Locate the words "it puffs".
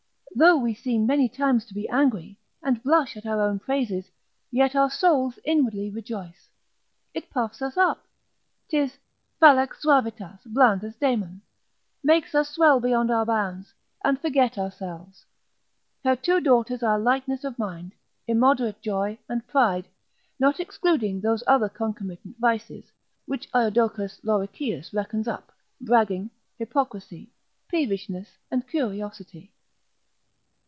7.13-7.61